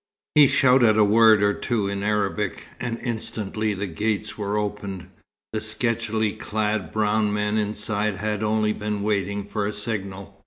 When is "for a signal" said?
9.43-10.39